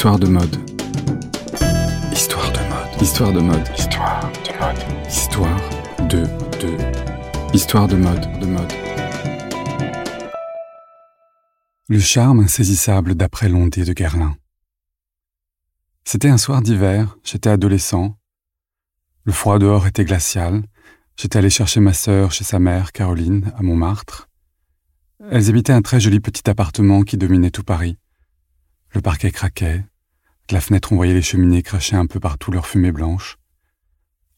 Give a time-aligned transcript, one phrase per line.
[0.00, 0.56] Histoire de mode.
[2.10, 3.02] Histoire de mode.
[3.02, 3.68] Histoire de mode.
[3.76, 5.06] Histoire de mode.
[5.06, 5.60] Histoire
[6.08, 6.22] de
[6.58, 7.54] de.
[7.54, 8.40] Histoire de mode.
[8.40, 8.72] De mode.
[11.90, 14.36] Le charme insaisissable d'après l'ondée de Guerlain.
[16.04, 18.16] C'était un soir d'hiver, j'étais adolescent.
[19.24, 20.62] Le froid dehors était glacial.
[21.18, 24.30] J'étais allé chercher ma sœur chez sa mère, Caroline, à Montmartre.
[25.30, 27.98] Elles habitaient un très joli petit appartement qui dominait tout Paris.
[28.92, 29.84] Le parquet craquait.
[30.50, 33.38] La fenêtre, on voyait les cheminées cracher un peu partout leur fumée blanche.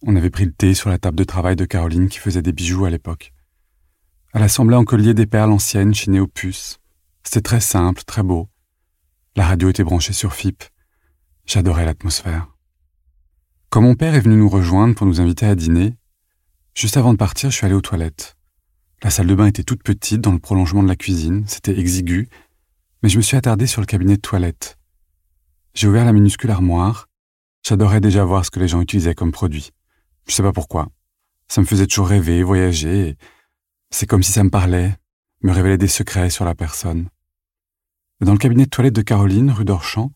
[0.03, 2.53] On avait pris le thé sur la table de travail de Caroline qui faisait des
[2.53, 3.33] bijoux à l'époque.
[4.35, 6.79] Elle assemblait en collier des perles anciennes chinées aux puces.
[7.23, 8.49] C'était très simple, très beau.
[9.37, 10.65] La radio était branchée sur FIP.
[11.47, 12.49] J'adorais l'atmosphère.
[13.71, 15.95] Quand mon père est venu nous rejoindre pour nous inviter à dîner,
[16.75, 18.37] juste avant de partir, je suis allé aux toilettes.
[19.03, 22.29] La salle de bain était toute petite dans le prolongement de la cuisine, c'était exigu
[23.03, 24.79] mais je me suis attardé sur le cabinet de toilette.
[25.83, 27.09] J'ai ouvert la minuscule armoire.
[27.67, 29.73] J'adorais déjà voir ce que les gens utilisaient comme produit.
[30.29, 30.87] Je sais pas pourquoi.
[31.49, 33.17] Ça me faisait toujours rêver, voyager.
[33.91, 34.95] C'est comme si ça me parlait,
[35.43, 37.09] me révélait des secrets sur la personne.
[38.21, 40.13] Dans le cabinet de toilette de Caroline, rue d'Orchamps,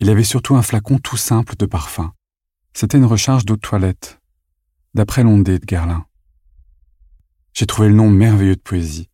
[0.00, 2.14] il y avait surtout un flacon tout simple de parfum.
[2.72, 4.18] C'était une recharge d'eau de toilette,
[4.94, 6.06] d'après l'ondée de Guerlain.
[7.52, 9.10] J'ai trouvé le nom merveilleux de poésie.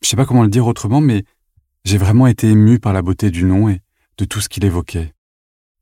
[0.00, 1.24] Je sais pas comment le dire autrement, mais
[1.84, 3.82] j'ai vraiment été ému par la beauté du nom et
[4.16, 5.12] de tout ce qu'il évoquait.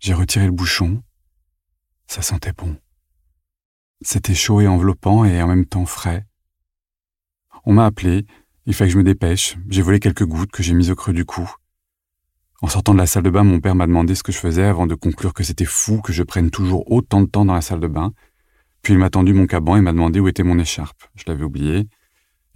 [0.05, 1.03] J'ai retiré le bouchon.
[2.09, 2.77] Ça sentait bon.
[4.03, 6.27] C'était chaud et enveloppant et en même temps frais.
[7.65, 8.27] On m'a appelé,
[8.67, 11.15] il fallait que je me dépêche, j'ai volé quelques gouttes que j'ai mises au creux
[11.15, 11.51] du cou.
[12.61, 14.65] En sortant de la salle de bain, mon père m'a demandé ce que je faisais
[14.65, 17.63] avant de conclure que c'était fou que je prenne toujours autant de temps dans la
[17.63, 18.13] salle de bain.
[18.83, 21.03] Puis il m'a tendu mon caban et m'a demandé où était mon écharpe.
[21.15, 21.89] Je l'avais oublié.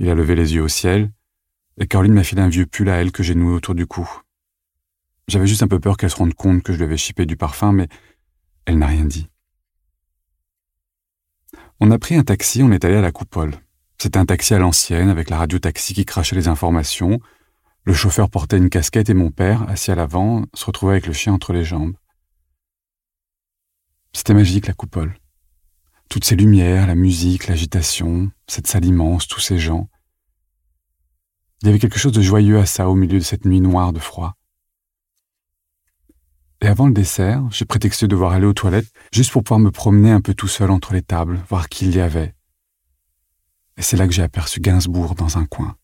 [0.00, 1.14] Il a levé les yeux au ciel,
[1.78, 4.06] et Caroline m'a filé un vieux pull à elle que j'ai noué autour du cou.
[5.28, 7.36] J'avais juste un peu peur qu'elle se rende compte que je lui avais chipé du
[7.36, 7.88] parfum, mais
[8.64, 9.28] elle n'a rien dit.
[11.80, 13.54] On a pris un taxi, on est allé à la coupole.
[13.98, 17.20] C'était un taxi à l'ancienne, avec la radio-taxi qui crachait les informations.
[17.84, 21.12] Le chauffeur portait une casquette et mon père, assis à l'avant, se retrouvait avec le
[21.12, 21.94] chien entre les jambes.
[24.14, 25.14] C'était magique, la coupole.
[26.08, 29.91] Toutes ces lumières, la musique, l'agitation, cette salle immense, tous ces gens.
[31.60, 33.92] Il y avait quelque chose de joyeux à ça au milieu de cette nuit noire
[33.92, 34.38] de froid.
[36.60, 39.70] Et avant le dessert, j'ai prétexté de devoir aller aux toilettes juste pour pouvoir me
[39.70, 42.34] promener un peu tout seul entre les tables, voir qui il y avait.
[43.76, 45.76] Et c'est là que j'ai aperçu Gainsbourg dans un coin.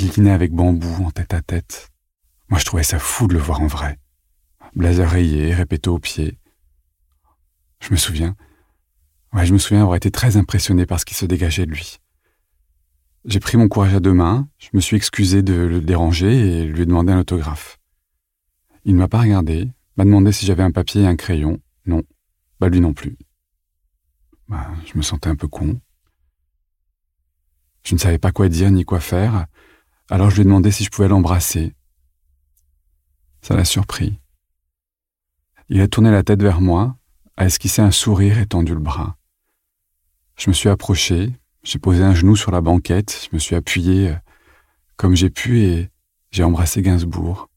[0.00, 1.90] Il dînait avec bambou en tête à tête.
[2.48, 3.98] Moi, je trouvais ça fou de le voir en vrai.
[4.74, 6.38] Blazer rayé, répété au pied.
[7.80, 8.34] Je me souviens.
[9.34, 11.98] Ouais, je me souviens avoir été très impressionné par ce qui se dégageait de lui.
[13.26, 16.64] J'ai pris mon courage à deux mains, je me suis excusé de le déranger et
[16.64, 17.78] lui ai demandé un autographe.
[18.84, 21.60] Il ne m'a pas regardé, m'a demandé si j'avais un papier et un crayon.
[21.86, 22.02] Non.
[22.60, 23.16] Bah lui non plus.
[24.48, 25.80] Bah, je me sentais un peu con.
[27.84, 29.46] Je ne savais pas quoi dire ni quoi faire,
[30.10, 31.74] alors je lui ai demandé si je pouvais l'embrasser.
[33.42, 34.18] Ça l'a surpris.
[35.68, 36.96] Il a tourné la tête vers moi,
[37.36, 39.16] a esquissé un sourire et tendu le bras.
[40.36, 44.10] Je me suis approché, j'ai posé un genou sur la banquette, je me suis appuyé
[44.10, 44.14] euh,
[44.96, 45.90] comme j'ai pu et
[46.30, 47.48] j'ai embrassé Gainsbourg.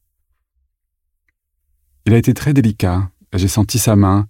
[2.08, 4.28] Il a été très délicat, j'ai senti sa main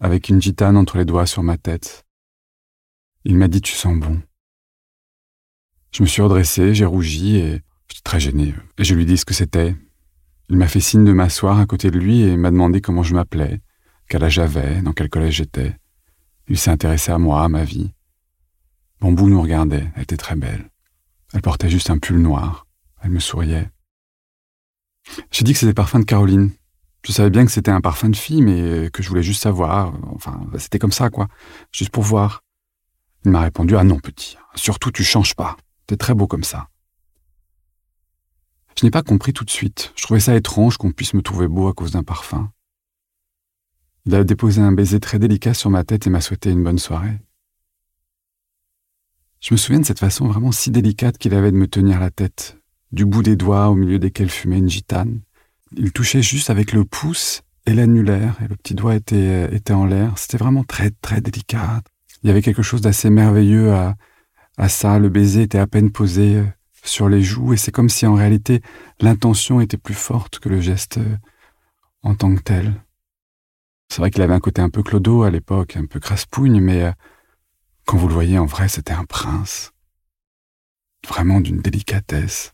[0.00, 2.04] avec une gitane entre les doigts sur ma tête.
[3.24, 4.20] Il m'a dit Tu sens bon.
[5.92, 8.52] Je me suis redressé, j'ai rougi et j'étais très gêné.
[8.78, 9.76] Et je lui dit ce que c'était.
[10.48, 13.14] Il m'a fait signe de m'asseoir à côté de lui et m'a demandé comment je
[13.14, 13.60] m'appelais,
[14.08, 15.76] quel âge j'avais, dans quel collège j'étais.
[16.48, 17.92] Il s'est intéressé à moi, à ma vie.
[19.00, 20.68] Bambou nous regardait, elle était très belle.
[21.32, 22.66] Elle portait juste un pull noir.
[23.02, 23.70] Elle me souriait.
[25.30, 26.50] J'ai dit que c'était parfum de Caroline.
[27.02, 29.94] Je savais bien que c'était un parfum de fille, mais que je voulais juste savoir.
[30.14, 31.28] Enfin, c'était comme ça, quoi.
[31.72, 32.42] Juste pour voir.
[33.24, 34.36] Il m'a répondu Ah non, petit.
[34.54, 35.56] Surtout, tu changes pas.
[35.86, 36.68] T'es très beau comme ça.
[38.78, 39.92] Je n'ai pas compris tout de suite.
[39.96, 42.50] Je trouvais ça étrange qu'on puisse me trouver beau à cause d'un parfum.
[44.06, 46.78] Il a déposé un baiser très délicat sur ma tête et m'a souhaité une bonne
[46.78, 47.18] soirée.
[49.40, 52.10] Je me souviens de cette façon vraiment si délicate qu'il avait de me tenir la
[52.10, 52.58] tête,
[52.92, 55.20] du bout des doigts au milieu desquels fumait une gitane.
[55.76, 59.84] Il touchait juste avec le pouce et l'annulaire, et le petit doigt était, était en
[59.84, 60.18] l'air.
[60.18, 61.82] C'était vraiment très, très délicat.
[62.22, 63.94] Il y avait quelque chose d'assez merveilleux à,
[64.56, 64.98] à ça.
[64.98, 66.44] Le baiser était à peine posé euh,
[66.84, 68.62] sur les joues, et c'est comme si en réalité
[69.00, 71.16] l'intention était plus forte que le geste euh,
[72.02, 72.74] en tant que tel.
[73.88, 76.82] C'est vrai qu'il avait un côté un peu clodo à l'époque, un peu craspougne, mais
[76.82, 76.92] euh,
[77.84, 79.72] quand vous le voyez en vrai, c'était un prince.
[81.08, 82.52] Vraiment d'une délicatesse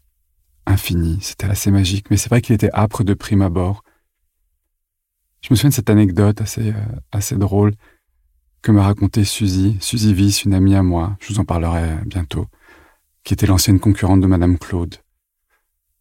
[0.67, 1.19] infinie.
[1.21, 3.83] C'était assez magique, mais c'est vrai qu'il était âpre de prime abord.
[5.43, 7.73] Je me souviens de cette anecdote assez, euh, assez drôle
[8.63, 12.49] que m'a raconté Suzy, Suzy Viss, une amie à moi, je vous en parlerai bientôt,
[13.23, 14.97] qui était l'ancienne concurrente de Madame Claude.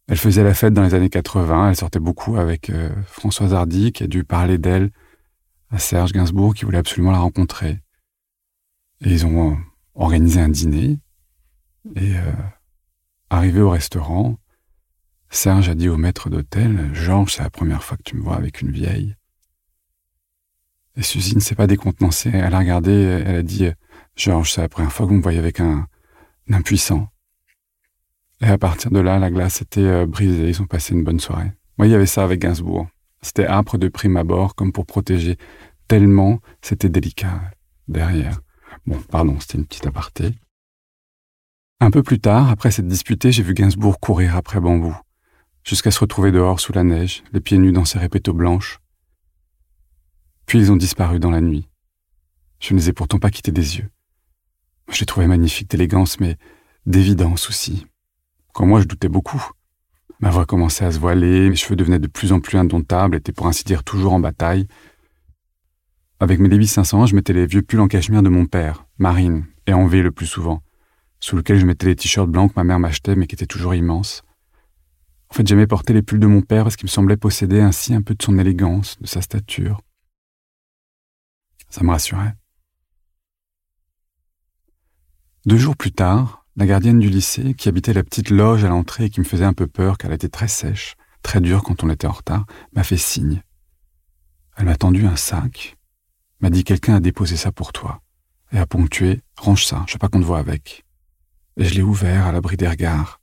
[0.08, 3.92] Elle faisait la fête dans les années 80, elle sortait beaucoup avec euh, Françoise Hardy,
[3.92, 4.90] qui a dû parler d'elle
[5.70, 7.80] à Serge Gainsbourg, qui voulait absolument la rencontrer.
[9.00, 9.56] Et ils ont euh,
[9.94, 10.98] organisé un dîner,
[11.94, 12.32] et euh,
[13.30, 14.38] arrivé au restaurant,
[15.30, 18.36] Serge a dit au maître d'hôtel, Georges, c'est la première fois que tu me vois
[18.36, 19.16] avec une vieille.
[20.96, 23.68] Et Suzy ne s'est pas décontenancée, elle a regardé, elle a dit,
[24.16, 25.86] Georges, c'est la première fois que vous me voyez avec un
[26.50, 27.08] impuissant.
[28.40, 31.20] Et à partir de là, la glace était euh, brisée, ils ont passé une bonne
[31.20, 31.52] soirée.
[31.78, 32.86] Moi, il y avait ça avec Gainsbourg.
[33.22, 35.36] C'était âpre de prime abord, comme pour protéger,
[35.88, 37.40] tellement c'était délicat
[37.88, 38.40] derrière.
[38.86, 40.34] Bon, pardon, c'était une petite aparté.
[41.80, 44.96] Un peu plus tard, après cette disputée, j'ai vu Gainsbourg courir après Bambou,
[45.66, 48.78] jusqu'à se retrouver dehors sous la neige, les pieds nus dans ses répétos blanches.
[50.46, 51.68] Puis ils ont disparu dans la nuit.
[52.60, 53.90] Je ne les ai pourtant pas quittés des yeux.
[54.88, 56.36] Je les trouvais magnifiques d'élégance, mais
[56.86, 57.86] d'évidence aussi.
[58.54, 59.44] Quand moi je doutais beaucoup.
[60.20, 63.32] Ma voix commençait à se voiler, mes cheveux devenaient de plus en plus indomptables, étaient
[63.32, 64.68] pour ainsi dire toujours en bataille.
[66.20, 69.44] Avec mes débits 500, je mettais les vieux pulls en cachemire de mon père, marine,
[69.66, 70.62] et en V le plus souvent,
[71.18, 73.74] sous lequel je mettais les t-shirts blancs que ma mère m'achetait mais qui étaient toujours
[73.74, 74.22] immenses.
[75.30, 77.94] En fait, j'aimais porter les pulls de mon père parce qu'il me semblait posséder ainsi
[77.94, 79.80] un peu de son élégance, de sa stature.
[81.68, 82.34] Ça me rassurait.
[85.46, 89.04] Deux jours plus tard, la gardienne du lycée, qui habitait la petite loge à l'entrée
[89.04, 91.84] et qui me faisait un peu peur car elle était très sèche, très dure quand
[91.84, 93.42] on était en retard, m'a fait signe.
[94.56, 95.76] Elle m'a tendu un sac,
[96.40, 98.00] m'a dit quelqu'un a déposé ça pour toi,
[98.52, 100.84] et a ponctué range ça, je veux pas qu'on te voit avec.
[101.58, 103.20] Et je l'ai ouvert à l'abri des regards.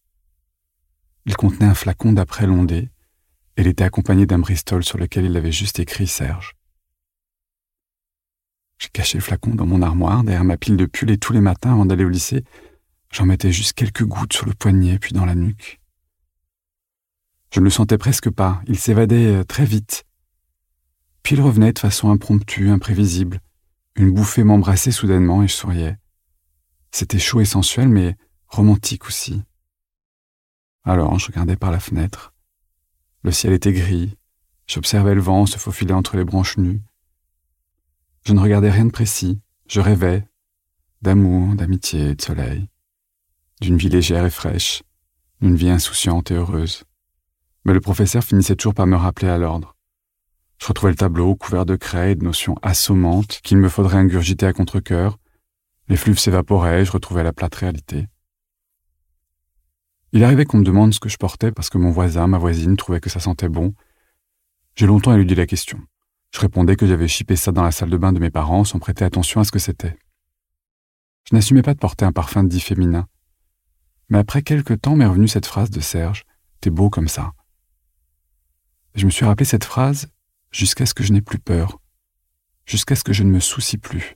[1.26, 2.90] Il contenait un flacon d'après Londé,
[3.58, 6.56] et il était accompagné d'un Bristol sur lequel il avait juste écrit Serge.
[8.80, 11.42] J'ai caché le flacon dans mon armoire derrière ma pile de pulls et tous les
[11.42, 12.44] matins avant d'aller au lycée,
[13.14, 15.80] J'en mettais juste quelques gouttes sur le poignet puis dans la nuque.
[17.52, 20.04] Je ne le sentais presque pas, il s'évadait euh, très vite.
[21.22, 23.40] Puis il revenait de façon impromptue, imprévisible.
[23.96, 25.96] Une bouffée m'embrassait soudainement et je souriais.
[26.90, 28.18] C'était chaud et sensuel, mais
[28.48, 29.44] romantique aussi.
[30.84, 32.34] Alors je regardais par la fenêtre.
[33.24, 34.18] Le ciel était gris.
[34.68, 36.82] J'observais le vent se faufiler entre les branches nues.
[38.26, 39.42] Je ne regardais rien de précis.
[39.68, 40.28] Je rêvais
[41.02, 42.70] d'amour, d'amitié, de soleil
[43.64, 44.84] d'une vie légère et fraîche,
[45.42, 46.84] d'une vie insouciante et heureuse.
[47.64, 49.78] Mais le professeur finissait toujours par me rappeler à l'ordre.
[50.62, 54.46] Je retrouvais le tableau couvert de craie et de notions assommantes qu'il me faudrait ingurgiter
[54.46, 55.18] à contre-cœur.
[55.88, 58.08] Les fleuves s'évaporaient, je retrouvais la plate réalité.
[60.16, 62.78] Il arrivait qu'on me demande ce que je portais parce que mon voisin, ma voisine,
[62.78, 63.74] trouvait que ça sentait bon.
[64.76, 65.82] J'ai longtemps éludé la question.
[66.32, 68.78] Je répondais que j'avais chipé ça dans la salle de bain de mes parents sans
[68.78, 69.98] prêter attention à ce que c'était.
[71.28, 73.08] Je n'assumais pas de porter un parfum dit féminin.
[74.10, 76.26] Mais après quelque temps m'est revenue cette phrase de Serge
[76.62, 77.34] T'es beau comme ça.
[78.96, 80.08] je me suis rappelé cette phrase
[80.52, 81.80] jusqu'à ce que je n'ai plus peur,
[82.66, 84.16] jusqu'à ce que je ne me soucie plus.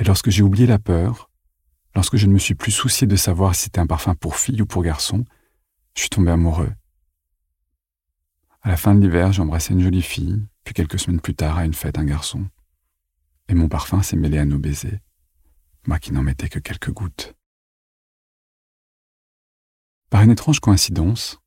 [0.00, 1.29] Et lorsque j'ai oublié la peur,
[1.94, 4.62] lorsque je ne me suis plus soucié de savoir si c'était un parfum pour fille
[4.62, 5.24] ou pour garçon,
[5.94, 6.72] je suis tombé amoureux.
[8.62, 11.64] À la fin de l'hiver, j'ai une jolie fille, puis quelques semaines plus tard, à
[11.64, 12.46] une fête, un garçon.
[13.48, 15.00] Et mon parfum s'est mêlé à nos baisers,
[15.86, 17.34] moi qui n'en mettais que quelques gouttes.
[20.10, 21.38] Par une étrange coïncidence,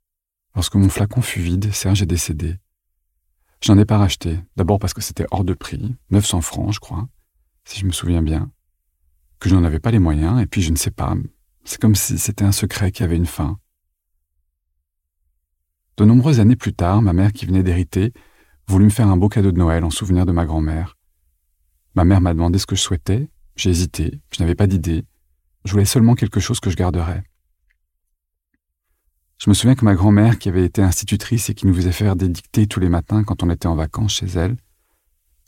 [0.56, 2.58] lorsque mon flacon fut vide, Serge est décédé.
[3.62, 6.80] Je n'en ai pas racheté, d'abord parce que c'était hors de prix, 900 francs, je
[6.80, 7.08] crois,
[7.66, 8.52] si je me souviens bien,
[9.40, 11.16] que je n'en avais pas les moyens, et puis je ne sais pas,
[11.64, 13.58] c'est comme si c'était un secret qui avait une fin.
[15.98, 18.14] De nombreuses années plus tard, ma mère qui venait d'hériter
[18.68, 20.98] voulut me faire un beau cadeau de Noël en souvenir de ma grand-mère.
[21.96, 25.06] Ma mère m'a demandé ce que je souhaitais, j'ai hésité, je n'avais pas d'idée,
[25.66, 27.24] je voulais seulement quelque chose que je garderais.
[29.38, 32.16] Je me souviens que ma grand-mère, qui avait été institutrice et qui nous faisait faire
[32.16, 34.56] des dictées tous les matins quand on était en vacances chez elle,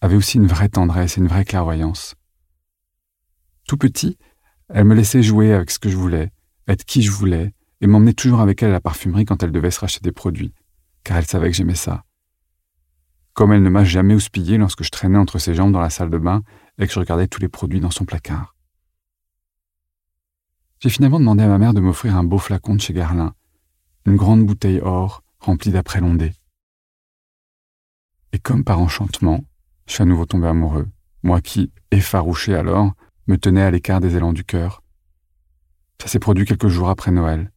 [0.01, 2.15] avait aussi une vraie tendresse et une vraie clairvoyance.
[3.67, 4.17] Tout petit,
[4.69, 6.31] elle me laissait jouer avec ce que je voulais,
[6.67, 9.72] être qui je voulais, et m'emmenait toujours avec elle à la parfumerie quand elle devait
[9.72, 10.53] se racheter des produits,
[11.03, 12.03] car elle savait que j'aimais ça.
[13.34, 16.10] Comme elle ne m'a jamais houspillé lorsque je traînais entre ses jambes dans la salle
[16.10, 16.41] de bain
[16.77, 18.55] et que je regardais tous les produits dans son placard.
[20.79, 23.34] J'ai finalement demandé à ma mère de m'offrir un beau flacon de chez Garlin,
[24.05, 26.34] une grande bouteille or remplie d'après Londé.
[28.31, 29.43] Et comme par enchantement,
[29.88, 30.88] je suis à nouveau tombé amoureux,
[31.24, 32.93] moi qui, effarouché alors,
[33.27, 34.84] me tenais à l'écart des élans du cœur.
[36.01, 37.51] Ça s'est produit quelques jours après Noël.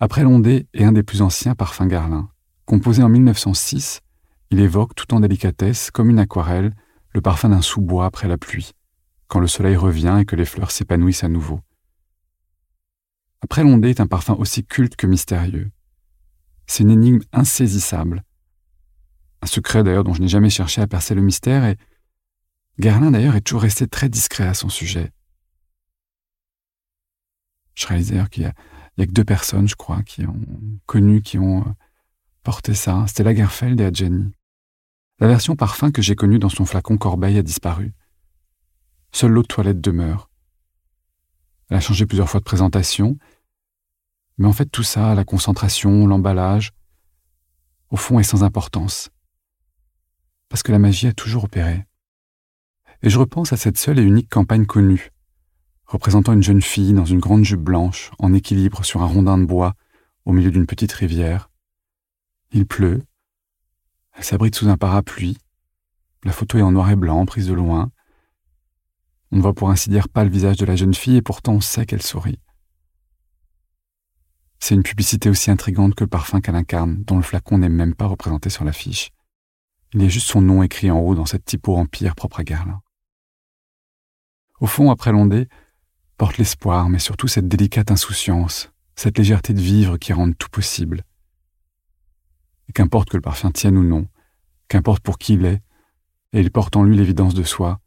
[0.00, 2.30] Après Londé est un des plus anciens parfums Garlin,
[2.68, 4.02] Composé en 1906,
[4.50, 6.76] il évoque tout en délicatesse, comme une aquarelle,
[7.14, 8.72] le parfum d'un sous-bois après la pluie,
[9.26, 11.60] quand le soleil revient et que les fleurs s'épanouissent à nouveau.
[13.40, 15.70] Après l'ondée est un parfum aussi culte que mystérieux.
[16.66, 18.22] C'est une énigme insaisissable.
[19.40, 21.78] Un secret d'ailleurs dont je n'ai jamais cherché à percer le mystère et
[22.80, 25.12] Guerlain d'ailleurs est toujours resté très discret à son sujet.
[27.74, 30.40] Je réalise d'ailleurs qu'il y, a, que deux personnes, je crois, qui ont
[30.86, 31.72] connu, qui ont euh,
[32.42, 33.04] porté ça.
[33.08, 34.32] C'était Lagerfeld et Adjani.
[35.18, 37.94] La version parfum que j'ai connue dans son flacon Corbeil a disparu.
[39.12, 40.30] Seule l'eau de toilette demeure.
[41.70, 43.18] Elle a changé plusieurs fois de présentation,
[44.38, 46.72] mais en fait tout ça, la concentration, l'emballage,
[47.90, 49.10] au fond est sans importance.
[50.48, 51.87] Parce que la magie a toujours opéré.
[53.02, 55.10] Et je repense à cette seule et unique campagne connue,
[55.86, 59.44] représentant une jeune fille dans une grande jupe blanche, en équilibre sur un rondin de
[59.44, 59.74] bois,
[60.24, 61.50] au milieu d'une petite rivière.
[62.52, 63.02] Il pleut,
[64.18, 65.38] elle s'abrite sous un parapluie.
[66.24, 67.92] La photo est en noir et blanc, prise de loin.
[69.30, 71.52] On ne voit pour ainsi dire pas le visage de la jeune fille et pourtant
[71.52, 72.40] on sait qu'elle sourit.
[74.58, 77.94] C'est une publicité aussi intrigante que le parfum qu'elle incarne, dont le flacon n'est même
[77.94, 79.12] pas représenté sur l'affiche.
[79.94, 82.44] Il y a juste son nom écrit en haut dans cette typo empire propre à
[82.44, 82.82] Guerlain.
[84.60, 85.48] Au fond, après l'ondée,
[86.16, 91.04] porte l'espoir, mais surtout cette délicate insouciance, cette légèreté de vivre qui rendent tout possible.
[92.68, 94.08] Et qu'importe que le parfum tienne ou non,
[94.66, 95.62] qu'importe pour qui il est,
[96.32, 97.80] et il porte en lui l'évidence de soi,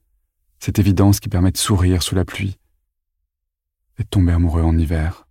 [0.60, 2.58] cette évidence qui permet de sourire sous la pluie
[4.00, 5.28] et de tomber amoureux en hiver.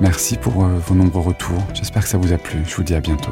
[0.00, 2.94] Merci pour euh, vos nombreux retours, j'espère que ça vous a plu, je vous dis
[2.94, 3.30] à bientôt.